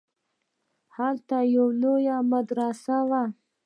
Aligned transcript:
هلته 0.95 1.37
يوه 1.55 1.71
لويه 1.81 2.17
مدرسه 2.33 2.97
وه. 3.09 3.23